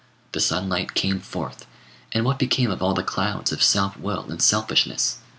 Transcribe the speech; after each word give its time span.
The 0.31 0.39
sunlight 0.39 0.95
came 0.95 1.19
forth, 1.19 1.67
and 2.11 2.25
what 2.25 2.39
became 2.39 2.71
of 2.71 2.81
all 2.81 2.95
the 2.95 3.03
clouds 3.03 3.51
of 3.51 3.61
self 3.61 3.95
will 3.99 4.31
and 4.31 4.41
selfishness? 4.41 5.19